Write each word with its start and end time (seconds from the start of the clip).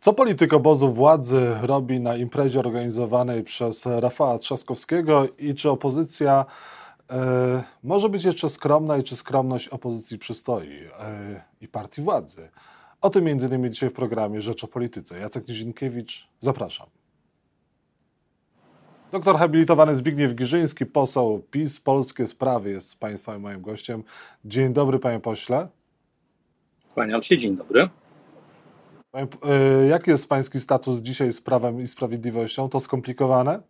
Co 0.00 0.12
polityk 0.12 0.52
obozu 0.52 0.92
władzy 0.92 1.56
robi 1.62 2.00
na 2.00 2.16
imprezie 2.16 2.60
organizowanej 2.60 3.44
przez 3.44 3.86
Rafała 3.86 4.38
Trzaskowskiego 4.38 5.26
i 5.38 5.54
czy 5.54 5.70
opozycja 5.70 6.46
y, 7.00 7.14
może 7.82 8.08
być 8.08 8.24
jeszcze 8.24 8.48
skromna 8.48 8.96
i 8.96 9.02
czy 9.02 9.16
skromność 9.16 9.68
opozycji 9.68 10.18
przystoi 10.18 10.68
y, 10.68 10.90
i 11.60 11.68
partii 11.68 12.02
władzy? 12.02 12.48
O 13.00 13.10
tym 13.10 13.28
innymi 13.28 13.70
dzisiaj 13.70 13.90
w 13.90 13.92
programie 13.92 14.40
Rzecz 14.40 14.64
o 14.64 14.68
Polityce. 14.68 15.18
Jacek 15.18 15.48
Nizinkiewicz, 15.48 16.28
zapraszam. 16.40 16.86
Doktor 19.12 19.36
habilitowany 19.36 19.94
Zbigniew 19.94 20.34
Giżyński, 20.34 20.86
poseł 20.86 21.42
PiS, 21.50 21.80
Polskie 21.80 22.26
Sprawy 22.26 22.70
jest 22.70 22.90
z 22.90 22.96
Państwa 22.96 23.38
moim 23.38 23.62
gościem. 23.62 24.02
Dzień 24.44 24.72
dobry, 24.72 24.98
panie 24.98 25.20
pośle. 25.20 25.68
Kłaniam 26.94 27.22
się, 27.22 27.38
dzień 27.38 27.56
dobry. 27.56 27.88
Y, 29.14 29.88
jaki 29.88 30.10
jest 30.10 30.28
pański 30.28 30.60
status 30.60 30.98
dzisiaj 30.98 31.32
z 31.32 31.40
Prawem 31.40 31.80
i 31.80 31.86
Sprawiedliwością? 31.86 32.68
To 32.68 32.80
skomplikowane? 32.80 33.60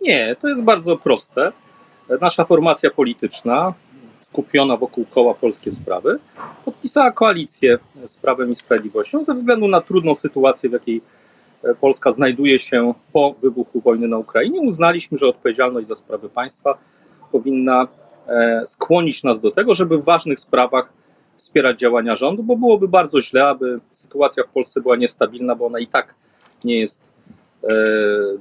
Nie, 0.00 0.36
to 0.40 0.48
jest 0.48 0.62
bardzo 0.62 0.96
proste. 0.96 1.52
Nasza 2.20 2.44
formacja 2.44 2.90
polityczna, 2.90 3.74
skupiona 4.20 4.76
wokół 4.76 5.04
koła 5.04 5.34
Polskie 5.34 5.72
Sprawy, 5.72 6.18
podpisała 6.64 7.12
koalicję 7.12 7.78
z 8.04 8.16
Prawem 8.16 8.52
i 8.52 8.56
Sprawiedliwością 8.56 9.24
ze 9.24 9.34
względu 9.34 9.68
na 9.68 9.80
trudną 9.80 10.14
sytuację, 10.14 10.70
w 10.70 10.72
jakiej 10.72 11.02
e, 11.64 11.74
Polska 11.74 12.12
znajduje 12.12 12.58
się 12.58 12.94
po 13.12 13.34
wybuchu 13.42 13.80
wojny 13.80 14.08
na 14.08 14.18
Ukrainie. 14.18 14.60
Uznaliśmy, 14.60 15.18
że 15.18 15.26
odpowiedzialność 15.26 15.88
za 15.88 15.94
sprawy 15.94 16.28
państwa 16.28 16.78
powinna 17.32 17.88
e, 18.28 18.62
skłonić 18.66 19.22
nas 19.22 19.40
do 19.40 19.50
tego, 19.50 19.74
żeby 19.74 19.98
w 19.98 20.04
ważnych 20.04 20.40
sprawach 20.40 20.92
wspierać 21.36 21.78
działania 21.78 22.16
rządu, 22.16 22.42
bo 22.42 22.56
byłoby 22.56 22.88
bardzo 22.88 23.22
źle, 23.22 23.44
aby 23.44 23.80
sytuacja 23.92 24.44
w 24.44 24.48
Polsce 24.48 24.80
była 24.80 24.96
niestabilna, 24.96 25.54
bo 25.54 25.66
ona 25.66 25.78
i 25.78 25.86
tak 25.86 26.14
nie 26.64 26.80
jest 26.80 27.04
e, 27.64 27.68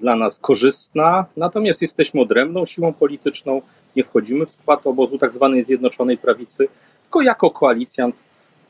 dla 0.02 0.16
nas 0.16 0.40
korzystna. 0.40 1.26
Natomiast 1.38 1.82
jesteśmy 1.82 2.22
odrębną 2.22 2.66
siłą 2.66 2.94
polityczną, 2.94 3.62
nie 3.96 4.04
wchodzimy 4.04 4.46
w 4.46 4.52
skład 4.52 4.88
obozu 4.88 5.18
tzw. 5.18 5.52
Tak 5.56 5.66
Zjednoczonej 5.66 6.18
Prawicy, 6.18 6.68
tylko 7.04 7.22
jako 7.22 7.52
koalicjant 7.52 8.16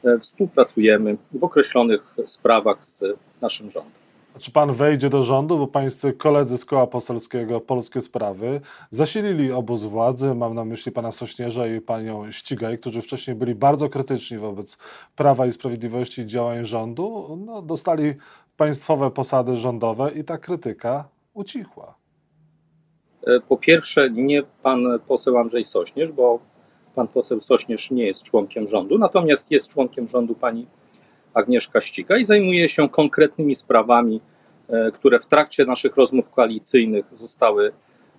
e, 0.05 0.19
współpracujemy 0.19 1.17
w 1.31 1.43
określonych 1.43 2.15
sprawach 2.25 2.85
z 2.85 3.03
naszym 3.41 3.71
rządem. 3.71 4.04
Czy 4.39 4.51
pan 4.51 4.73
wejdzie 4.73 5.09
do 5.09 5.23
rządu, 5.23 5.57
bo 5.57 5.67
pańscy 5.67 6.13
koledzy 6.13 6.57
z 6.57 6.65
koła 6.65 6.87
poselskiego 6.87 7.61
Polskie 7.61 8.01
Sprawy 8.01 8.61
zasilili 8.91 9.51
obóz 9.51 9.83
władzy, 9.83 10.35
mam 10.35 10.53
na 10.53 10.65
myśli 10.65 10.91
pana 10.91 11.11
Sośnierza 11.11 11.67
i 11.67 11.81
panią 11.81 12.31
Ścigaj, 12.31 12.77
którzy 12.77 13.01
wcześniej 13.01 13.35
byli 13.35 13.55
bardzo 13.55 13.89
krytyczni 13.89 14.37
wobec 14.37 14.77
Prawa 15.15 15.45
i 15.45 15.51
Sprawiedliwości 15.51 16.21
i 16.21 16.25
działań 16.25 16.65
rządu, 16.65 17.37
no, 17.45 17.61
dostali 17.61 18.13
państwowe 18.57 19.11
posady 19.11 19.57
rządowe 19.57 20.11
i 20.11 20.23
ta 20.23 20.37
krytyka 20.37 21.07
ucichła. 21.33 21.95
E, 23.27 23.39
po 23.39 23.57
pierwsze, 23.57 24.09
nie 24.09 24.43
pan 24.63 24.85
poseł 25.07 25.37
Andrzej 25.37 25.65
Sośnierz, 25.65 26.11
bo 26.11 26.39
pan 26.95 27.07
poseł 27.07 27.39
Sośnierz 27.39 27.91
nie 27.91 28.05
jest 28.05 28.23
członkiem 28.23 28.67
rządu, 28.67 28.97
natomiast 28.97 29.51
jest 29.51 29.69
członkiem 29.69 30.07
rządu 30.07 30.35
pani 30.35 30.67
Agnieszka 31.35 31.81
Ściga 31.81 32.17
i 32.17 32.25
zajmuje 32.25 32.69
się 32.69 32.89
konkretnymi 32.89 33.55
sprawami, 33.55 34.21
e, 34.69 34.91
które 34.91 35.19
w 35.19 35.25
trakcie 35.25 35.65
naszych 35.65 35.95
rozmów 35.95 36.29
koalicyjnych 36.29 37.05
zostały 37.15 37.71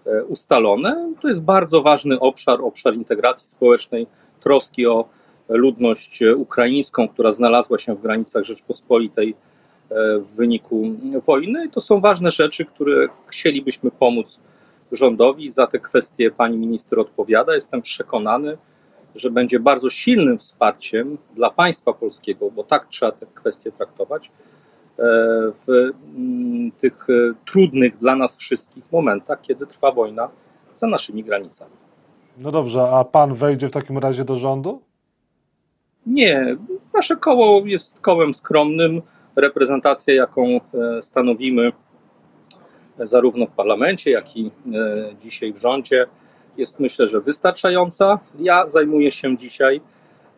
e, 0.06 0.24
ustalone. 0.24 1.12
To 1.22 1.28
jest 1.28 1.42
bardzo 1.42 1.82
ważny 1.82 2.20
obszar, 2.20 2.60
obszar 2.62 2.94
integracji 2.94 3.48
społecznej, 3.48 4.06
troski 4.40 4.86
o 4.86 5.08
ludność 5.48 6.22
ukraińską, 6.36 7.08
która 7.08 7.32
znalazła 7.32 7.78
się 7.78 7.94
w 7.94 8.02
granicach 8.02 8.44
Rzeczpospolitej 8.44 9.34
e, 9.90 10.18
w 10.18 10.34
wyniku 10.36 10.94
wojny. 11.26 11.68
To 11.68 11.80
są 11.80 12.00
ważne 12.00 12.30
rzeczy, 12.30 12.64
które 12.64 13.08
chcielibyśmy 13.26 13.90
pomóc 13.90 14.40
rządowi. 14.92 15.50
Za 15.50 15.66
te 15.66 15.78
kwestie 15.78 16.30
pani 16.30 16.58
minister 16.58 16.98
odpowiada. 16.98 17.54
Jestem 17.54 17.82
przekonany, 17.82 18.56
że 19.16 19.30
będzie 19.30 19.60
bardzo 19.60 19.90
silnym 19.90 20.38
wsparciem 20.38 21.18
dla 21.34 21.50
państwa 21.50 21.92
polskiego, 21.92 22.50
bo 22.50 22.64
tak 22.64 22.88
trzeba 22.88 23.12
te 23.12 23.26
kwestie 23.34 23.72
traktować, 23.72 24.26
e, 24.26 24.32
w 25.66 25.92
mm, 26.16 26.72
tych 26.72 27.06
e, 27.10 27.12
trudnych 27.50 27.98
dla 27.98 28.16
nas 28.16 28.36
wszystkich 28.36 28.84
momentach, 28.92 29.40
kiedy 29.40 29.66
trwa 29.66 29.92
wojna 29.92 30.28
za 30.74 30.86
naszymi 30.86 31.24
granicami. 31.24 31.72
No 32.38 32.50
dobrze, 32.50 32.82
a 32.82 33.04
pan 33.04 33.34
wejdzie 33.34 33.68
w 33.68 33.72
takim 33.72 33.98
razie 33.98 34.24
do 34.24 34.36
rządu? 34.36 34.82
Nie, 36.06 36.56
nasze 36.94 37.16
koło 37.16 37.66
jest 37.66 38.00
kołem 38.00 38.34
skromnym. 38.34 39.02
Reprezentacja, 39.36 40.14
jaką 40.14 40.46
e, 40.46 41.02
stanowimy 41.02 41.72
zarówno 42.98 43.46
w 43.46 43.50
parlamencie, 43.50 44.10
jak 44.10 44.36
i 44.36 44.50
dzisiaj 45.20 45.52
w 45.52 45.58
rządzie, 45.58 46.06
jest 46.58 46.80
myślę, 46.80 47.06
że 47.06 47.20
wystarczająca. 47.20 48.18
Ja 48.38 48.68
zajmuję 48.68 49.10
się 49.10 49.36
dzisiaj 49.36 49.80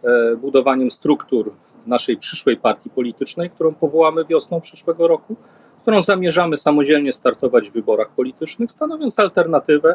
e, 0.04 0.36
budowaniem 0.36 0.90
struktur 0.90 1.52
naszej 1.86 2.16
przyszłej 2.16 2.56
partii 2.56 2.90
politycznej, 2.90 3.50
którą 3.50 3.74
powołamy 3.74 4.24
wiosną 4.24 4.60
przyszłego 4.60 5.08
roku, 5.08 5.36
którą 5.80 6.02
zamierzamy 6.02 6.56
samodzielnie 6.56 7.12
startować 7.12 7.70
w 7.70 7.72
wyborach 7.72 8.08
politycznych, 8.08 8.72
stanowiąc 8.72 9.18
alternatywę 9.18 9.94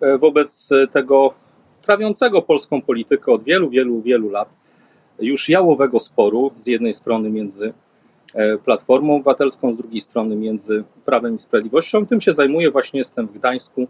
e, 0.00 0.18
wobec 0.18 0.68
tego 0.92 1.34
trawiącego 1.82 2.42
polską 2.42 2.82
politykę 2.82 3.32
od 3.32 3.44
wielu, 3.44 3.70
wielu, 3.70 4.02
wielu 4.02 4.30
lat 4.30 4.48
już 5.20 5.48
jałowego 5.48 5.98
sporu 5.98 6.50
z 6.60 6.66
jednej 6.66 6.94
strony 6.94 7.30
między 7.30 7.72
e, 8.34 8.58
Platformą 8.58 9.14
Obywatelską, 9.16 9.74
z 9.74 9.76
drugiej 9.76 10.00
strony 10.00 10.36
między 10.36 10.84
Prawem 11.04 11.34
i 11.34 11.38
Sprawiedliwością. 11.38 12.06
Tym 12.06 12.20
się 12.20 12.34
zajmuję, 12.34 12.70
właśnie 12.70 12.98
jestem 12.98 13.26
w 13.26 13.32
Gdańsku 13.32 13.88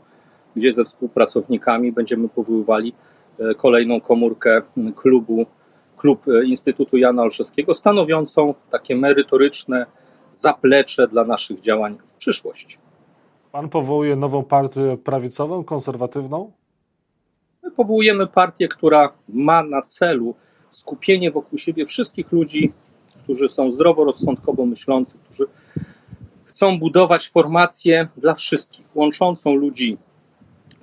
gdzie 0.56 0.72
ze 0.72 0.84
współpracownikami 0.84 1.92
będziemy 1.92 2.28
powoływali 2.28 2.92
e, 3.38 3.54
kolejną 3.54 4.00
komórkę 4.00 4.62
klubu, 4.96 5.46
klub 5.96 6.28
e, 6.28 6.44
Instytutu 6.44 6.96
Jana 6.96 7.22
Olszewskiego, 7.22 7.74
stanowiącą 7.74 8.54
takie 8.70 8.96
merytoryczne 8.96 9.86
zaplecze 10.32 11.08
dla 11.08 11.24
naszych 11.24 11.60
działań 11.60 11.98
w 12.14 12.16
przyszłości. 12.18 12.78
Pan 13.52 13.68
powołuje 13.68 14.16
nową 14.16 14.44
partię 14.44 14.96
prawicową, 15.04 15.64
konserwatywną? 15.64 16.52
My 17.62 17.70
powołujemy 17.70 18.26
partię, 18.26 18.68
która 18.68 19.12
ma 19.28 19.62
na 19.62 19.82
celu 19.82 20.34
skupienie 20.70 21.30
wokół 21.30 21.58
siebie 21.58 21.86
wszystkich 21.86 22.32
ludzi, 22.32 22.72
którzy 23.24 23.48
są 23.48 23.72
zdroworozsądkowo 23.72 24.66
myślący, 24.66 25.18
którzy 25.24 25.46
chcą 26.44 26.78
budować 26.78 27.28
formację 27.28 28.08
dla 28.16 28.34
wszystkich, 28.34 28.86
łączącą 28.94 29.54
ludzi 29.54 29.98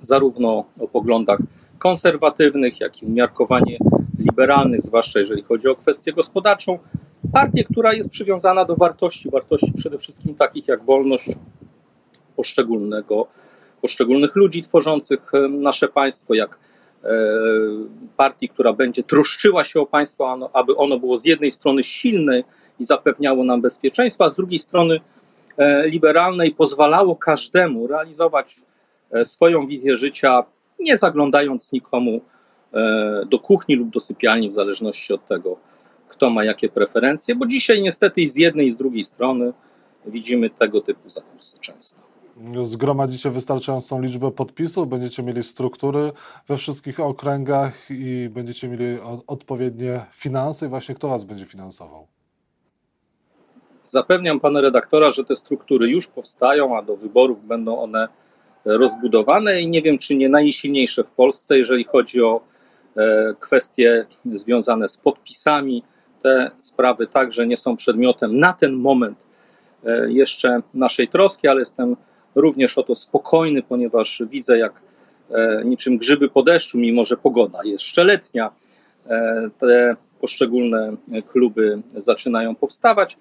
zarówno 0.00 0.64
o 0.80 0.88
poglądach 0.88 1.38
konserwatywnych, 1.78 2.80
jak 2.80 3.02
i 3.02 3.06
umiarkowanie 3.06 3.78
liberalnych, 4.18 4.82
zwłaszcza 4.82 5.18
jeżeli 5.18 5.42
chodzi 5.42 5.68
o 5.68 5.76
kwestię 5.76 6.12
gospodarczą. 6.12 6.78
Partię, 7.32 7.64
która 7.64 7.94
jest 7.94 8.08
przywiązana 8.08 8.64
do 8.64 8.76
wartości, 8.76 9.30
wartości 9.30 9.72
przede 9.76 9.98
wszystkim 9.98 10.34
takich 10.34 10.68
jak 10.68 10.84
wolność 10.84 11.30
poszczególnego, 12.36 13.26
poszczególnych 13.82 14.36
ludzi 14.36 14.62
tworzących 14.62 15.32
nasze 15.50 15.88
państwo, 15.88 16.34
jak 16.34 16.58
e, 17.04 17.08
partii, 18.16 18.48
która 18.48 18.72
będzie 18.72 19.02
troszczyła 19.02 19.64
się 19.64 19.80
o 19.80 19.86
państwo, 19.86 20.50
aby 20.52 20.76
ono 20.76 20.98
było 20.98 21.18
z 21.18 21.24
jednej 21.24 21.50
strony 21.50 21.84
silne 21.84 22.42
i 22.80 22.84
zapewniało 22.84 23.44
nam 23.44 23.60
bezpieczeństwo, 23.60 24.24
a 24.24 24.28
z 24.28 24.36
drugiej 24.36 24.58
strony 24.58 25.00
e, 25.56 25.88
liberalne 25.88 26.46
i 26.46 26.54
pozwalało 26.54 27.16
każdemu 27.16 27.86
realizować 27.86 28.56
swoją 29.24 29.66
wizję 29.66 29.96
życia, 29.96 30.44
nie 30.80 30.96
zaglądając 30.96 31.72
nikomu 31.72 32.20
e, 32.72 33.22
do 33.30 33.38
kuchni 33.38 33.74
lub 33.74 33.90
do 33.90 34.00
sypialni, 34.00 34.50
w 34.50 34.54
zależności 34.54 35.14
od 35.14 35.26
tego, 35.26 35.56
kto 36.08 36.30
ma 36.30 36.44
jakie 36.44 36.68
preferencje, 36.68 37.34
bo 37.34 37.46
dzisiaj 37.46 37.82
niestety 37.82 38.20
i 38.20 38.28
z 38.28 38.36
jednej 38.36 38.66
i 38.66 38.72
z 38.72 38.76
drugiej 38.76 39.04
strony 39.04 39.52
widzimy 40.06 40.50
tego 40.50 40.80
typu 40.80 41.10
zakusy 41.10 41.58
często. 41.60 42.08
Zgromadzicie 42.62 43.30
wystarczającą 43.30 44.02
liczbę 44.02 44.30
podpisów, 44.30 44.88
będziecie 44.88 45.22
mieli 45.22 45.42
struktury 45.42 46.12
we 46.48 46.56
wszystkich 46.56 47.00
okręgach 47.00 47.74
i 47.90 48.28
będziecie 48.32 48.68
mieli 48.68 48.98
odpowiednie 49.26 50.00
finanse 50.12 50.66
i 50.66 50.68
właśnie 50.68 50.94
kto 50.94 51.08
was 51.08 51.24
będzie 51.24 51.46
finansował? 51.46 52.06
Zapewniam 53.86 54.40
pana 54.40 54.60
redaktora, 54.60 55.10
że 55.10 55.24
te 55.24 55.36
struktury 55.36 55.88
już 55.88 56.06
powstają, 56.06 56.78
a 56.78 56.82
do 56.82 56.96
wyborów 56.96 57.46
będą 57.46 57.78
one 57.78 58.08
rozbudowane 58.64 59.60
i 59.60 59.68
nie 59.68 59.82
wiem, 59.82 59.98
czy 59.98 60.14
nie 60.14 60.28
najsilniejsze 60.28 61.04
w 61.04 61.10
Polsce, 61.10 61.58
jeżeli 61.58 61.84
chodzi 61.84 62.22
o 62.22 62.40
e, 62.96 63.34
kwestie 63.40 64.06
związane 64.32 64.88
z 64.88 64.96
podpisami. 64.96 65.82
Te 66.22 66.50
sprawy 66.58 67.06
także 67.06 67.46
nie 67.46 67.56
są 67.56 67.76
przedmiotem 67.76 68.38
na 68.38 68.52
ten 68.52 68.72
moment 68.72 69.18
e, 69.84 70.12
jeszcze 70.12 70.60
naszej 70.74 71.08
troski, 71.08 71.48
ale 71.48 71.58
jestem 71.58 71.96
również 72.34 72.78
o 72.78 72.82
to 72.82 72.94
spokojny, 72.94 73.62
ponieważ 73.62 74.22
widzę, 74.30 74.58
jak 74.58 74.72
e, 75.30 75.62
niczym 75.64 75.98
grzyby 75.98 76.28
po 76.28 76.42
deszczu, 76.42 76.78
mimo 76.78 77.04
że 77.04 77.16
pogoda 77.16 77.58
jeszcze 77.64 78.04
letnia, 78.04 78.50
te 79.58 79.96
poszczególne 80.20 80.96
kluby 81.28 81.82
zaczynają 81.96 82.54
powstawać. 82.54 83.18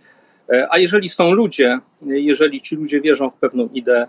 A 0.70 0.78
jeżeli 0.78 1.10
są 1.10 1.32
ludzie, 1.32 1.80
jeżeli 2.02 2.62
ci 2.62 2.76
ludzie 2.76 3.02
wierzą 3.02 3.30
w 3.30 3.34
pewną 3.34 3.70
ideę, 3.74 4.08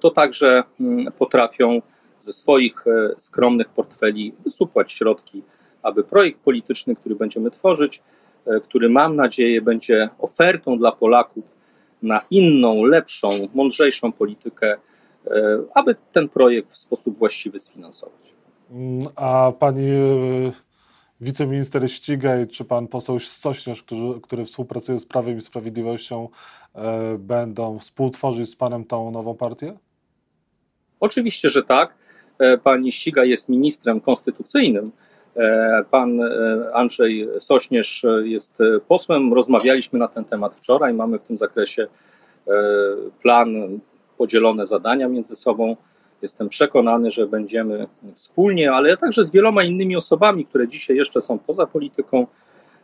to 0.00 0.10
także 0.10 0.62
mm, 0.80 1.12
potrafią 1.18 1.82
ze 2.20 2.32
swoich 2.32 2.86
e, 2.86 3.14
skromnych 3.18 3.68
portfeli 3.68 4.32
wysupłać 4.44 4.92
środki, 4.92 5.42
aby 5.82 6.04
projekt 6.04 6.40
polityczny, 6.40 6.96
który 6.96 7.14
będziemy 7.14 7.50
tworzyć, 7.50 8.02
który 8.64 8.88
mam 8.88 9.16
nadzieję 9.16 9.62
będzie 9.62 10.08
ofertą 10.18 10.78
dla 10.78 10.92
Polaków 10.92 11.44
na 12.02 12.20
inną, 12.30 12.84
lepszą, 12.84 13.28
mądrzejszą 13.54 14.12
politykę, 14.12 14.76
aby 15.74 15.96
ten 16.12 16.28
projekt 16.28 16.72
w 16.72 16.76
sposób 16.76 17.18
właściwy 17.18 17.58
sfinansować. 17.58 18.34
Mm, 18.70 19.06
a 19.16 19.52
pani 19.58 19.90
wiceminister 21.22 21.90
Ścigaj 21.90 22.48
czy 22.48 22.64
pan 22.64 22.88
poseł 22.88 23.20
Sośnierz, 23.20 23.82
który, 23.82 24.20
który 24.22 24.44
współpracuje 24.44 25.00
z 25.00 25.06
Prawem 25.06 25.38
i 25.38 25.40
Sprawiedliwością, 25.40 26.28
e, 26.74 27.18
będą 27.18 27.78
współtworzyć 27.78 28.50
z 28.50 28.56
panem 28.56 28.84
tą 28.84 29.10
nową 29.10 29.34
partię? 29.34 29.78
Oczywiście, 31.00 31.50
że 31.50 31.62
tak. 31.62 31.94
E, 32.38 32.58
pani 32.58 32.92
Ściga 32.92 33.24
jest 33.24 33.48
ministrem 33.48 34.00
konstytucyjnym. 34.00 34.92
E, 35.36 35.84
pan 35.90 36.20
Andrzej 36.72 37.28
Sośnierz 37.38 38.06
jest 38.24 38.58
posłem. 38.88 39.34
Rozmawialiśmy 39.34 39.98
na 39.98 40.08
ten 40.08 40.24
temat 40.24 40.54
wczoraj. 40.54 40.94
Mamy 40.94 41.18
w 41.18 41.22
tym 41.22 41.38
zakresie 41.38 41.86
plan, 43.22 43.80
podzielone 44.18 44.66
zadania 44.66 45.08
między 45.08 45.36
sobą. 45.36 45.76
Jestem 46.22 46.48
przekonany, 46.48 47.10
że 47.10 47.26
będziemy 47.26 47.86
wspólnie, 48.14 48.72
ale 48.72 48.96
także 48.96 49.24
z 49.24 49.30
wieloma 49.30 49.64
innymi 49.64 49.96
osobami, 49.96 50.46
które 50.46 50.68
dzisiaj 50.68 50.96
jeszcze 50.96 51.20
są 51.20 51.38
poza 51.38 51.66
polityką, 51.66 52.26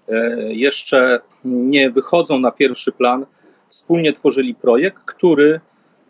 e, 0.09 0.15
jeszcze 0.55 1.21
nie 1.45 1.91
wychodzą 1.91 2.39
na 2.39 2.51
pierwszy 2.51 2.93
plan, 2.93 3.27
wspólnie 3.69 4.13
tworzyli 4.13 4.55
projekt, 4.55 5.03
który 5.05 5.61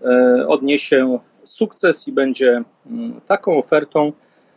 e, 0.02 0.46
odniesie 0.48 1.18
sukces 1.44 2.08
i 2.08 2.12
będzie 2.12 2.62
mm, 2.86 3.20
taką 3.26 3.58
ofertą, 3.58 4.12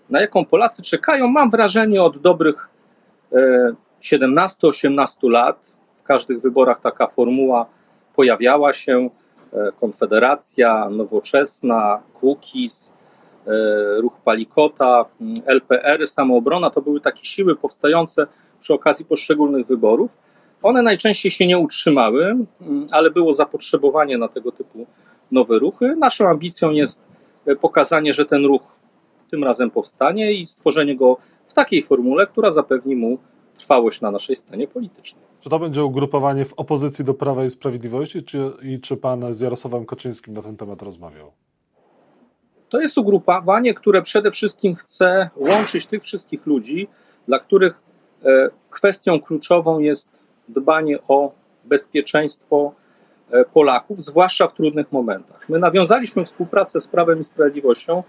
na 0.10 0.22
jaką 0.22 0.46
Polacy 0.46 0.82
czekają, 0.82 1.28
mam 1.28 1.50
wrażenie, 1.50 2.04
od 2.04 2.18
dobrych 2.18 2.70
17-18 4.02 5.28
e, 5.28 5.30
lat. 5.30 5.74
W 6.00 6.04
każdych 6.04 6.42
wyborach 6.42 6.82
taka 6.82 7.08
formuła 7.08 7.66
pojawiała 8.16 8.74
się. 8.74 9.10
E, 9.54 9.72
Konfederacja, 9.80 10.90
Nowoczesna, 10.90 12.02
Kukiz, 12.14 12.94
e, 13.48 13.52
Ruch 14.02 14.14
Palikota, 14.26 15.06
LPR, 15.46 16.08
Samoobrona 16.08 16.70
to 16.70 16.82
były 16.82 17.02
takie 17.02 17.24
siły 17.24 17.56
powstające 17.56 18.28
przy 18.60 18.74
okazji 18.74 19.06
poszczególnych 19.06 19.68
wyborów. 19.68 20.18
One 20.64 20.82
najczęściej 20.82 21.32
się 21.32 21.48
nie 21.48 21.58
utrzymały, 21.58 22.36
ale 22.92 23.10
było 23.12 23.34
zapotrzebowanie 23.34 24.18
na 24.18 24.28
tego 24.28 24.52
typu 24.52 24.86
nowe 25.32 25.60
ruchy. 25.60 25.96
Naszą 25.96 26.30
ambicją 26.30 26.72
jest 26.72 27.04
e, 27.46 27.56
pokazanie, 27.56 28.14
że 28.14 28.26
ten 28.26 28.46
ruch 28.46 28.62
tym 29.32 29.44
razem 29.44 29.72
powstanie 29.72 30.34
i 30.34 30.46
stworzenie 30.46 30.96
go 30.96 31.18
w 31.48 31.54
takiej 31.54 31.84
formule, 31.84 32.28
która 32.28 32.52
zapewni 32.52 32.96
mu 32.96 33.18
trwałość 33.62 34.02
na 34.02 34.12
naszej 34.12 34.36
scenie 34.36 34.68
politycznej. 34.68 35.24
Czy 35.40 35.50
to 35.50 35.60
będzie 35.60 35.84
ugrupowanie 35.84 36.46
w 36.46 36.54
opozycji 36.54 37.06
do 37.06 37.14
Prawa 37.14 37.46
i 37.46 37.50
Sprawiedliwości, 37.50 38.24
czy, 38.24 38.52
i 38.64 38.80
czy 38.80 38.98
pan 38.98 39.34
z 39.34 39.42
Jarosławem 39.42 39.86
Kaczyńskim 39.86 40.34
na 40.34 40.42
ten 40.42 40.58
temat 40.58 40.82
rozmawiał? 40.82 41.32
To 42.70 42.82
jest 42.82 42.98
ugrupowanie, 42.98 43.74
które 43.74 44.02
przede 44.02 44.32
wszystkim 44.32 44.76
chce 44.76 45.30
łączyć 45.36 45.88
tych 45.88 46.04
wszystkich 46.04 46.46
ludzi, 46.46 46.88
dla 47.28 47.40
których 47.40 47.74
e, 48.26 48.50
kwestią 48.70 49.22
kluczową 49.22 49.80
jest 49.80 50.12
dbanie 50.50 51.00
o 51.08 51.32
bezpieczeństwo 51.66 52.74
e, 53.32 53.46
Polaków, 53.46 54.04
zwłaszcza 54.04 54.48
w 54.48 54.54
trudnych 54.54 54.92
momentach. 54.92 55.50
My 55.50 55.60
nawiązaliśmy 55.60 56.26
współpracę 56.26 56.82
z 56.82 56.88
Prawem 56.88 57.20
i 57.20 57.24
Sprawiedliwością 57.24 58.04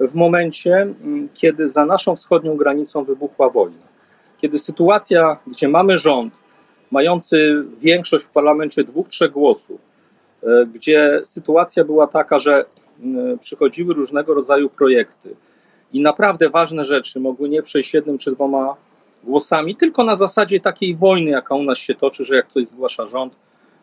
w 0.00 0.14
momencie, 0.14 0.94
kiedy 1.34 1.70
za 1.70 1.86
naszą 1.86 2.16
wschodnią 2.16 2.56
granicą 2.56 3.04
wybuchła 3.04 3.50
wojna. 3.50 3.95
Kiedy 4.38 4.58
sytuacja, 4.58 5.38
gdzie 5.46 5.68
mamy 5.68 5.98
rząd, 5.98 6.34
mający 6.90 7.64
większość 7.78 8.24
w 8.24 8.30
parlamencie 8.30 8.84
dwóch, 8.84 9.08
trzech 9.08 9.32
głosów, 9.32 9.80
e, 10.42 10.66
gdzie 10.74 11.20
sytuacja 11.24 11.84
była 11.84 12.06
taka, 12.06 12.38
że 12.38 12.64
przychodziły 13.40 13.94
różnego 13.94 14.34
rodzaju 14.34 14.68
projekty 14.68 15.36
i 15.92 16.00
naprawdę 16.00 16.50
ważne 16.50 16.84
rzeczy 16.84 17.20
mogły 17.20 17.48
nie 17.48 17.62
przejść 17.62 17.94
jednym 17.94 18.18
czy 18.18 18.32
dwoma 18.32 18.76
głosami, 19.24 19.76
tylko 19.76 20.04
na 20.04 20.14
zasadzie 20.14 20.60
takiej 20.60 20.94
wojny, 20.94 21.30
jaka 21.30 21.54
u 21.54 21.62
nas 21.62 21.78
się 21.78 21.94
toczy, 21.94 22.24
że 22.24 22.36
jak 22.36 22.48
coś 22.48 22.66
zgłasza 22.66 23.06
rząd, 23.06 23.34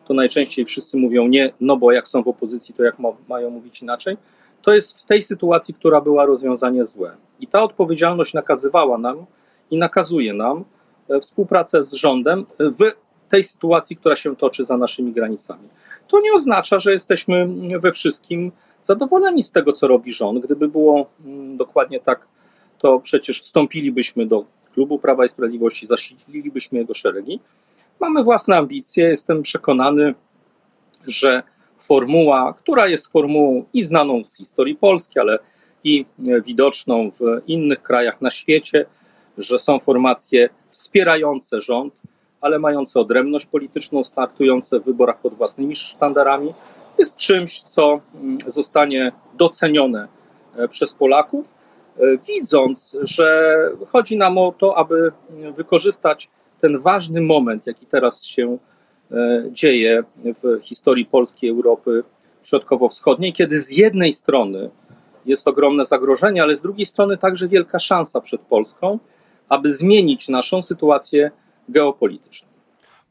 to 0.04 0.14
najczęściej 0.14 0.64
wszyscy 0.64 0.96
mówią 0.96 1.28
nie, 1.28 1.52
no 1.60 1.76
bo 1.76 1.92
jak 1.92 2.08
są 2.08 2.22
w 2.22 2.28
opozycji, 2.28 2.74
to 2.74 2.82
jak 2.82 2.96
mają 3.28 3.50
mówić 3.50 3.82
inaczej. 3.82 4.16
To 4.62 4.74
jest 4.74 5.00
w 5.00 5.04
tej 5.04 5.22
sytuacji, 5.22 5.74
która 5.74 6.00
była 6.00 6.26
rozwiązanie 6.26 6.86
złe. 6.86 7.16
I 7.40 7.46
ta 7.46 7.62
odpowiedzialność 7.62 8.34
nakazywała 8.34 8.98
nam 8.98 9.26
i 9.74 9.78
nakazuje 9.78 10.34
nam 10.34 10.64
E, 11.08 11.20
współpracę 11.20 11.84
z 11.84 11.92
rządem 11.92 12.46
w 12.58 12.78
tej 13.28 13.42
sytuacji, 13.42 13.96
która 13.96 14.16
się 14.16 14.36
toczy 14.36 14.64
za 14.64 14.76
naszymi 14.76 15.12
granicami. 15.12 15.68
To 16.08 16.20
nie 16.20 16.32
oznacza, 16.32 16.78
że 16.78 16.92
jesteśmy 16.92 17.48
we 17.80 17.92
wszystkim 17.92 18.52
zadowoleni 18.84 19.42
z 19.42 19.52
tego, 19.52 19.72
co 19.72 19.88
robi 19.88 20.12
rząd. 20.12 20.44
Gdyby 20.44 20.68
było 20.68 21.10
mm, 21.24 21.56
dokładnie 21.56 22.00
tak, 22.00 22.26
to 22.78 23.00
przecież 23.00 23.40
wstąpilibyśmy 23.40 24.26
do 24.26 24.44
klubu 24.74 24.98
Prawa 24.98 25.24
i 25.24 25.28
Sprawiedliwości, 25.28 25.86
zasililibyśmy 25.86 26.78
jego 26.78 26.94
szeregi. 26.94 27.40
Mamy 28.00 28.24
własne 28.24 28.56
ambicje. 28.56 29.08
Jestem 29.08 29.42
przekonany, 29.42 30.14
że 31.06 31.42
formuła, 31.78 32.54
która 32.58 32.88
jest 32.88 33.12
formułą 33.12 33.64
i 33.72 33.82
znaną 33.82 34.24
z 34.24 34.36
historii 34.36 34.76
Polski, 34.76 35.18
ale 35.18 35.38
i 35.84 36.06
widoczną 36.46 37.10
w 37.10 37.20
innych 37.46 37.82
krajach 37.82 38.20
na 38.20 38.30
świecie, 38.30 38.86
że 39.38 39.58
są 39.58 39.78
formacje 39.78 40.48
wspierające 40.70 41.60
rząd, 41.60 41.94
ale 42.40 42.58
mające 42.58 43.00
odrębność 43.00 43.46
polityczną, 43.46 44.04
startujące 44.04 44.80
w 44.80 44.84
wyborach 44.84 45.18
pod 45.20 45.34
własnymi 45.34 45.76
sztandarami, 45.76 46.54
jest 46.98 47.16
czymś, 47.16 47.60
co 47.60 48.00
mm, 48.14 48.38
zostanie 48.46 49.12
docenione 49.34 50.08
e, 50.56 50.68
przez 50.68 50.94
Polaków, 50.94 51.54
e, 51.98 52.00
widząc, 52.28 52.96
że 53.02 53.56
chodzi 53.88 54.16
nam 54.16 54.38
o 54.38 54.54
to, 54.58 54.76
aby 54.78 55.12
wykorzystać 55.56 56.30
ten 56.60 56.78
ważny 56.78 57.20
moment, 57.20 57.66
jaki 57.66 57.86
teraz 57.86 58.24
się 58.24 58.58
e, 59.10 59.44
dzieje 59.52 60.04
w 60.24 60.60
historii 60.62 61.06
Polskiej 61.06 61.50
Europy 61.50 62.02
Środkowo-Wschodniej, 62.42 63.32
kiedy 63.32 63.60
z 63.60 63.70
jednej 63.76 64.12
strony 64.12 64.70
jest 65.26 65.48
ogromne 65.48 65.84
zagrożenie, 65.84 66.42
ale 66.42 66.56
z 66.56 66.62
drugiej 66.62 66.86
strony 66.86 67.18
także 67.18 67.48
wielka 67.48 67.78
szansa 67.78 68.20
przed 68.20 68.40
Polską 68.40 68.98
aby 69.48 69.72
zmienić 69.72 70.28
naszą 70.28 70.62
sytuację 70.62 71.30
geopolityczną. 71.68 72.48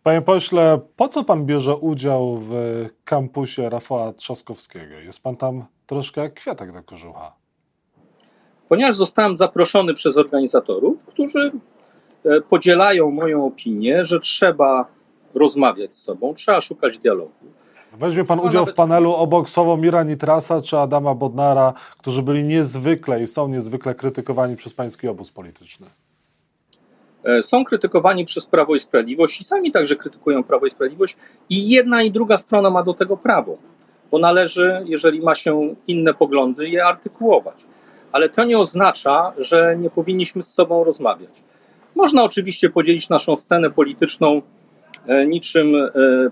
Panie 0.04 0.22
pośle, 0.22 0.80
po 0.96 1.10
co 1.10 1.24
pan 1.24 1.46
bierze 1.46 1.76
udział 1.76 2.38
w 2.38 2.52
kampusie 3.06 3.70
Rafała 3.70 4.14
Trzaskowskiego? 4.14 4.96
Jest 4.96 5.24
pan 5.24 5.36
tam 5.36 5.66
troszkę 5.88 6.22
jak 6.22 6.34
kwiatek 6.34 6.74
do 6.74 6.84
kożucha. 6.84 7.34
Ponieważ 8.70 8.96
zostałem 8.96 9.36
zaproszony 9.36 9.94
przez 9.94 10.18
organizatorów, 10.18 10.98
którzy 11.06 11.52
e, 12.26 12.42
podzielają 12.42 13.12
moją 13.12 13.46
opinię, 13.46 14.06
że 14.06 14.20
trzeba 14.20 14.86
rozmawiać 15.34 15.96
z 15.96 16.04
sobą, 16.04 16.34
trzeba 16.34 16.62
szukać 16.62 16.98
dialogu. 16.98 17.32
Weźmie 17.94 18.24
pan 18.24 18.40
udział 18.40 18.66
w 18.66 18.74
panelu 18.74 19.14
obok 19.14 19.50
Sławomira 19.50 20.04
Nitrasa 20.04 20.62
czy 20.62 20.78
Adama 20.78 21.16
Bodnara, 21.16 21.74
którzy 21.98 22.24
byli 22.24 22.44
niezwykle 22.44 23.24
i 23.24 23.28
są 23.28 23.48
niezwykle 23.48 23.96
krytykowani 23.96 24.56
przez 24.56 24.74
pański 24.74 25.08
obóz 25.08 25.32
polityczny. 25.32 25.88
E, 27.24 27.44
są 27.44 27.66
krytykowani 27.66 28.26
przez 28.26 28.46
Prawo 28.46 28.76
i 28.76 28.80
Sprawiedliwość 28.80 29.42
i 29.42 29.44
sami 29.44 29.72
także 29.72 29.96
krytykują 29.96 30.44
Prawo 30.44 30.66
i 30.66 30.70
Sprawiedliwość 30.70 31.18
i 31.50 31.70
jedna 31.70 32.04
i 32.04 32.12
druga 32.12 32.38
strona 32.38 32.70
ma 32.70 32.84
do 32.84 32.94
tego 32.94 33.18
prawo, 33.18 33.58
bo 34.12 34.20
należy, 34.20 34.82
jeżeli 34.86 35.22
ma 35.22 35.36
się 35.36 35.76
inne 35.88 36.14
poglądy, 36.14 36.70
je 36.70 36.86
artykułować. 36.86 37.66
Ale 38.12 38.30
to 38.30 38.44
nie 38.44 38.60
oznacza, 38.60 39.34
że 39.38 39.78
nie 39.80 39.90
powinniśmy 39.90 40.44
z 40.44 40.54
sobą 40.54 40.84
rozmawiać. 40.84 41.44
Można 41.96 42.24
oczywiście 42.24 42.70
podzielić 42.70 43.10
naszą 43.10 43.36
scenę 43.36 43.72
polityczną 43.72 44.42
e, 45.08 45.26
niczym 45.28 45.76
e, 45.76 45.92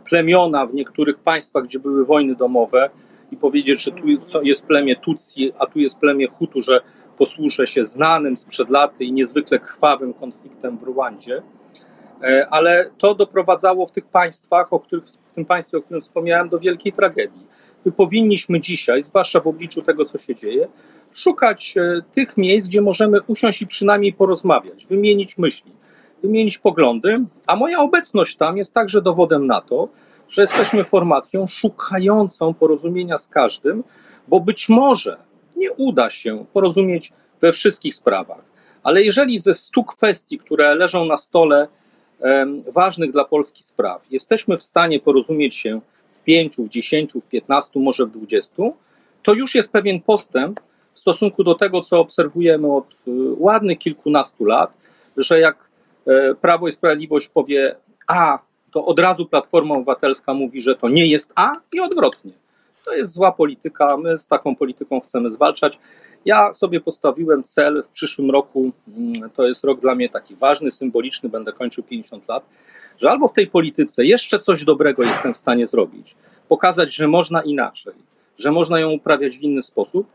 plemiona 0.10 0.66
w 0.66 0.74
niektórych 0.74 1.20
państwach, 1.20 1.64
gdzie 1.64 1.80
były 1.80 2.06
wojny 2.06 2.36
domowe 2.36 2.90
i 3.32 3.38
powiedzieć, 3.38 3.84
że 3.84 3.92
tu 3.92 4.04
jest 4.44 4.68
plemię 4.68 4.96
Tutsi, 4.96 5.52
a 5.60 5.66
tu 5.66 5.80
jest 5.80 6.00
plemię 6.00 6.28
Hutu, 6.28 6.62
że 6.62 6.82
posłużę 7.22 7.68
się 7.68 7.86
znanym 7.86 8.38
sprzed 8.38 8.70
laty 8.70 9.04
i 9.04 9.14
niezwykle 9.14 9.60
krwawym 9.60 10.14
konfliktem 10.14 10.78
w 10.78 10.84
Ruandzie, 10.84 11.42
e, 12.24 12.48
ale 12.50 12.90
to 12.98 13.16
doprowadzało 13.16 13.86
w 13.86 13.92
tych 13.92 14.06
państwach, 14.06 14.74
o 14.74 14.80
których, 14.80 15.06
w 15.06 15.34
tym 15.34 15.46
państwie, 15.46 15.78
o 15.78 15.82
którym 15.82 16.02
wspomniałem, 16.02 16.50
do 16.50 16.60
wielkiej 16.60 16.94
tragedii. 16.94 17.46
My 17.86 17.92
powinniśmy 17.92 18.60
dzisiaj, 18.60 19.04
zwłaszcza 19.04 19.40
w 19.40 19.48
obliczu 19.48 19.82
tego, 19.82 20.06
co 20.06 20.18
się 20.18 20.36
dzieje, 20.36 20.68
szukać 21.14 21.78
e, 21.78 22.02
tych 22.12 22.38
miejsc, 22.38 22.68
gdzie 22.68 22.82
możemy 22.82 23.22
usiąść 23.22 23.62
i 23.62 23.68
przynajmniej 23.68 24.14
porozmawiać, 24.14 24.86
wymienić 24.86 25.38
myśli, 25.38 25.72
wymienić 26.24 26.58
poglądy, 26.58 27.26
a 27.48 27.56
moja 27.56 27.80
obecność 27.80 28.38
tam 28.38 28.58
jest 28.58 28.74
także 28.74 29.02
dowodem 29.02 29.48
na 29.48 29.62
to, 29.62 29.88
że 30.30 30.42
jesteśmy 30.42 30.86
formacją 30.86 31.48
szukającą 31.48 32.54
porozumienia 32.54 33.18
z 33.18 33.28
każdym, 33.28 33.84
bo 34.28 34.40
być 34.40 34.70
może 34.70 35.31
nie 35.56 35.72
uda 35.72 36.10
się 36.10 36.46
porozumieć 36.54 37.14
we 37.42 37.52
wszystkich 37.52 37.96
sprawach. 37.96 38.42
Ale 38.84 39.04
jeżeli 39.04 39.40
ze 39.40 39.54
stu 39.54 39.84
kwestii, 39.84 40.40
które 40.40 40.76
leżą 40.76 41.06
na 41.06 41.18
stole, 41.18 41.68
ważnych 42.74 43.12
dla 43.12 43.26
Polski 43.26 43.64
spraw, 43.64 44.12
jesteśmy 44.12 44.58
w 44.58 44.64
stanie 44.64 45.00
porozumieć 45.00 45.56
się 45.56 45.82
w 46.12 46.24
pięciu, 46.24 46.64
w 46.64 46.70
dziesięciu, 46.70 47.22
w 47.22 47.28
piętnastu, 47.28 47.80
może 47.80 48.06
w 48.06 48.12
dwudziestu, 48.12 48.76
to 49.24 49.34
już 49.34 49.56
jest 49.56 49.72
pewien 49.72 50.02
postęp 50.02 50.60
w 50.94 51.00
stosunku 51.00 51.44
do 51.44 51.56
tego, 51.56 51.82
co 51.82 52.00
obserwujemy 52.00 52.74
od 52.74 52.86
y, 52.92 53.12
ładnych 53.38 53.80
kilkunastu 53.80 54.46
lat, 54.46 54.74
że 55.18 55.40
jak 55.40 55.70
e, 56.08 56.36
Prawo 56.36 56.68
i 56.68 56.72
Sprawiedliwość 56.72 57.28
powie 57.28 57.76
A, 58.08 58.40
to 58.72 58.86
od 58.86 59.00
razu 59.00 59.26
Platforma 59.26 59.76
Obywatelska 59.76 60.34
mówi, 60.34 60.62
że 60.62 60.76
to 60.76 60.90
nie 60.90 61.08
jest 61.08 61.34
A 61.36 61.52
i 61.74 61.80
odwrotnie. 61.80 62.32
To 62.92 62.96
jest 62.96 63.14
zła 63.14 63.32
polityka, 63.32 63.98
my 63.98 64.18
z 64.18 64.28
taką 64.28 64.56
polityką 64.56 65.02
chcemy 65.02 65.32
zwalczać. 65.32 65.80
Ja 66.26 66.54
sobie 66.54 66.82
postawiłem 66.82 67.44
cel 67.44 67.84
w 67.84 67.92
przyszłym 67.92 68.32
roku, 68.32 68.72
mm, 68.98 69.30
to 69.30 69.48
jest 69.48 69.64
rok 69.64 69.80
dla 69.80 69.96
mnie 69.96 70.10
taki 70.10 70.36
ważny, 70.36 70.72
symboliczny, 70.72 71.30
będę 71.30 71.54
kończył 71.54 71.84
50 71.84 72.28
lat, 72.28 72.44
że 72.98 73.10
albo 73.10 73.28
w 73.28 73.34
tej 73.34 73.48
polityce 73.48 74.06
jeszcze 74.06 74.40
coś 74.40 74.66
dobrego 74.66 75.04
jestem 75.04 75.34
w 75.34 75.38
stanie 75.38 75.68
zrobić, 75.68 76.16
pokazać, 76.50 76.96
że 76.96 77.08
można 77.08 77.42
inaczej, 77.42 77.94
że 78.38 78.52
można 78.52 78.80
ją 78.80 78.92
uprawiać 78.92 79.38
w 79.38 79.42
inny 79.42 79.62
sposób, 79.62 80.08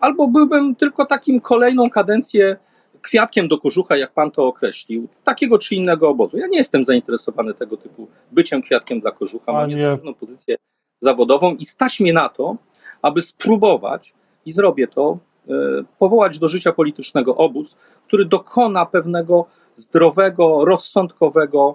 albo 0.00 0.28
byłbym 0.28 0.74
tylko 0.74 1.06
takim 1.06 1.40
kolejną 1.40 1.90
kadencję 1.90 2.56
kwiatkiem 3.02 3.48
do 3.48 3.58
kożucha, 3.58 3.96
jak 3.96 4.12
pan 4.12 4.30
to 4.30 4.46
określił, 4.46 5.08
takiego 5.24 5.58
czy 5.58 5.74
innego 5.74 6.08
obozu. 6.08 6.38
Ja 6.38 6.46
nie 6.46 6.58
jestem 6.58 6.84
zainteresowany 6.84 7.54
tego 7.54 7.76
typu 7.76 8.08
byciem 8.32 8.62
kwiatkiem 8.62 9.00
dla 9.00 9.12
kożucha, 9.12 9.52
mam 9.52 9.70
niezależną 9.70 10.14
pozycję 10.14 10.56
zawodową 11.00 11.54
i 11.54 11.64
stać 11.64 12.00
mnie 12.00 12.12
na 12.12 12.28
to, 12.28 12.56
aby 13.02 13.20
spróbować, 13.20 14.14
i 14.46 14.52
zrobię 14.52 14.88
to, 14.88 15.18
e, 15.48 15.52
powołać 15.98 16.38
do 16.38 16.48
życia 16.48 16.72
politycznego 16.72 17.36
obóz, 17.36 17.76
który 18.06 18.24
dokona 18.24 18.86
pewnego 18.86 19.46
zdrowego, 19.74 20.64
rozsądkowego 20.64 21.74